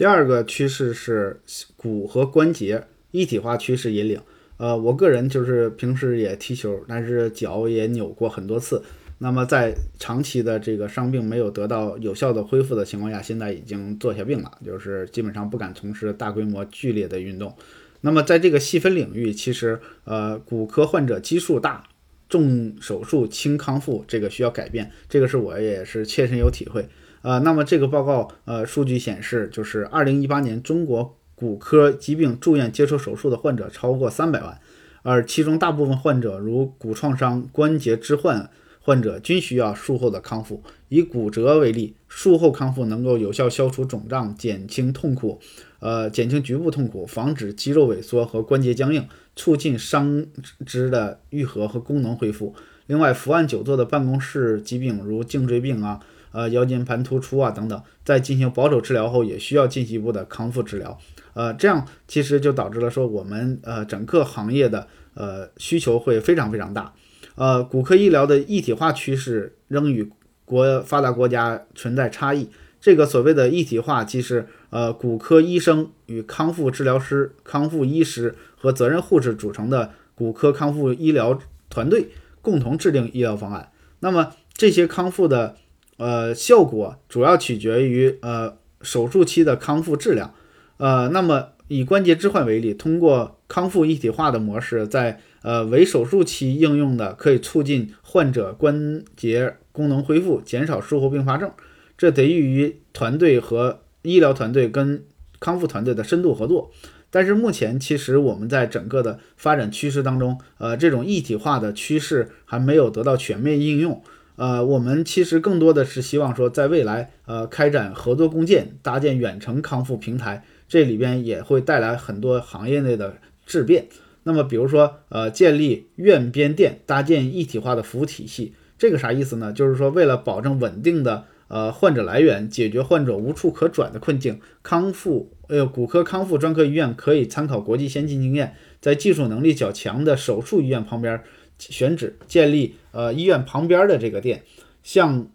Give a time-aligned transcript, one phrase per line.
[0.00, 1.42] 第二个趋势是
[1.76, 4.18] 骨和关节一体化趋势引领。
[4.56, 8.82] 呃，我个人就是平时也踢球，但是脚也扭过很多次。
[9.18, 17.54] 那么在长期的这个伤病没有得到有效的恢复的情况下，现在已经坐下病了，就是基本上不敢从事大规模剧烈的运动。
[18.00, 21.84] 那么在这个细分领域，其实呃骨科患者基数大，
[22.30, 26.88] 重手术轻康复，这个需要改变，这个是我也是切身有体会。
[27.20, 34.58] 呃，那么这个报告呃数据显示，就是二零一八年中国骨科疾病住院接受手术的患者超过三百万，
[35.02, 38.48] 而其中大部分患者如骨创伤、关节置换。
[38.90, 40.64] 患者均需要术后的康复。
[40.88, 45.38] 以骨折为例，术后康复能够有效消除肿胀，减轻痛苦，
[45.78, 50.26] 呃，减轻局部痛苦，防止肌肉萎缩和关节僵硬，促进伤
[50.66, 52.52] 肢的愈合和功能恢复。
[52.88, 56.00] 另外，伏案久坐的办公室疾病，如颈椎病啊，
[56.32, 60.98] 呃，腰间盘突出啊等等，在进行保守治疗后，也需要进一步的康复治疗。
[61.34, 66.92] 呃，这样其实就导致了说我们呃整个行业的呃需求会非常非常大。
[67.40, 70.10] 呃，骨科医疗的一体化趋势仍与
[70.44, 72.50] 国发达国家存在差异。
[72.82, 82.08] 这个所谓的一体化，即是呃骨科医生与康复治疗师、康复医师和责任护士组成的骨科康复医疗团队
[82.42, 83.72] 共同制定医疗方案。
[84.00, 85.56] 那么这些康复的
[85.96, 90.34] 呃效果主要取决于呃手术期的康复质量。
[90.76, 101.50] 呃，那么以关节置换为例，通过康复一体化的模式，在呃，为手术期应用的可以促进患者关节功能恢复，减少术后并发症。
[101.96, 105.04] 这得益于团队和医疗团队跟
[105.38, 106.70] 康复团队的深度合作。
[107.10, 114.00] 但是目前，其实我们在整个的发展趋势当中，呃，这种一体化的趋势还没有得到全面应用。
[114.36, 123.88] 呃，我们其实更多的是希望说，在未来，呃，开展合作共建，搭建远程康复平台，这里边也会带来很多行业内的质变。
[124.22, 129.52] 那么，比如说，呃，建立院边店，搭建一体化的服务体系，这个啥意思呢？
[129.52, 141.22] 就是说，为了保证稳定的呃患者来源，解决患者无处可转的困境，康复呃骨科康复专科医院可以参考国际先进经验，在技术能力较强的手术医院旁边
[141.58, 144.42] 选址，建立呃医院旁边的这个店，
[144.82, 145.28] 向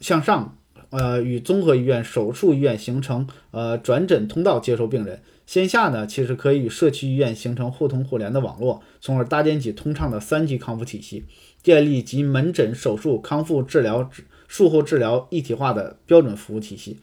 [0.00, 0.58] 向上
[0.98, 5.20] 呃与综合医院、手术医院形成呃转诊通道，接收病人。
[5.46, 11.24] 线下呢，其实可以与社区医院形成互通互联的网络，从而搭建起通畅的三级康复体系，
[11.62, 14.10] 建立集门诊、手术、康复治疗、
[14.48, 16.98] 术后治疗一体化的标准服务体系。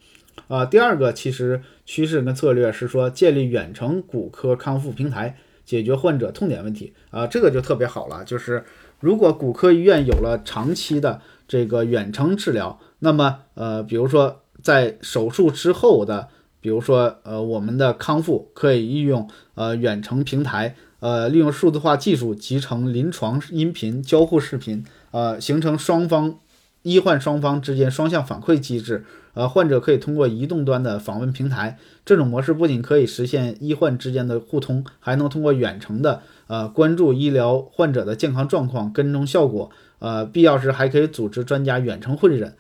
[0.49, 6.91] 啊，第二个其实趋势跟策略是说，建立远程骨科康复平台，解决患者痛点问题。
[7.11, 8.65] 啊，这个就特别好了，就是
[8.99, 16.29] 如果骨科医院有了长期的这个远程治疗，那么呃，比如说在手术之后的。
[16.63, 26.39] 比如说，呃，我们的康复可以利用呃远程平台，呃，利用数字化技术集成临床音频、交互视频，呃，形成双方
[26.83, 29.03] 医患双方之间双向反馈机制。
[29.33, 39.69] 呃，患者可以通过移动端的访问平台，这种模式不仅可以实现医患之间的互通，还能通过远程的呃关注医疗患者的健康状况、跟踪效果，
[39.99, 42.53] 呃，必要时还可以组织专家远程会诊。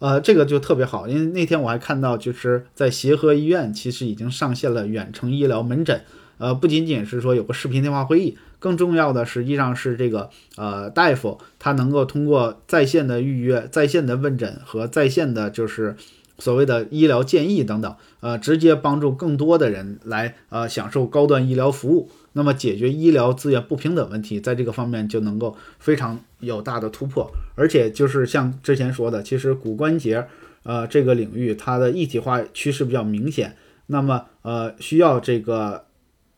[0.00, 6.00] 呃，这个就特别好，因为那天我还看到，就是在协和医院，其实已经上线了远程医疗门诊。
[6.38, 15.96] 呃，不仅仅是说有个视频电话会议，更重要的实际上是这个呃大夫他能够通过在线的预约、在线的问诊和在线的就是
[16.40, 22.10] 所谓的医疗建议等等，呃，直接帮助更多的人来呃享受高端医疗服务。
[22.32, 30.26] 那么解决医疗资源不平等问题，在这个方面就能够非常有大的突破，而且就是像之前说的，其实骨关节，
[30.62, 35.86] 呃，这个领域它的一体化趋势比较明显，那么呃，需要这个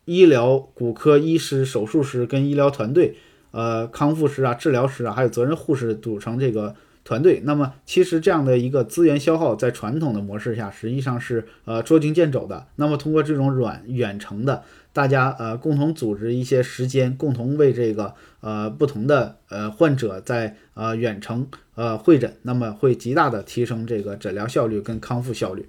[0.07, 3.17] 医疗骨科医师、手术师跟医疗团队，
[3.51, 6.75] 呃，康复师啊、治疗师啊，还有责任护士组成这个
[7.13, 7.43] 团队。
[7.45, 12.67] 那么其实这样的一个资源消耗，在传统的模式下，实际上是呃捉襟见肘的。
[12.77, 14.63] 那么通过这种软远程的。
[14.95, 25.67] 大家呃共同组织一些时间，共同为这个呃不同的呃患者在呃远程呃会诊，那么会极大的提升这个诊疗效率跟康复效率。